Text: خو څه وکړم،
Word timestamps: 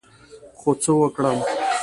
خو 0.59 0.71
څه 0.81 0.91
وکړم، 0.99 1.37